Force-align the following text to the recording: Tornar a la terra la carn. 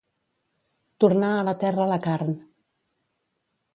Tornar 1.03 1.29
a 1.41 1.45
la 1.49 1.55
terra 1.65 1.87
la 1.93 1.99
carn. 2.07 2.33